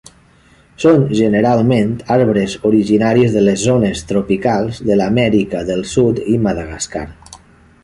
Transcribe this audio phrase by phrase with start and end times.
[0.83, 7.07] Són generalment arbres originaris de les zones tropicals de l'Amèrica del Sud i Madagascar.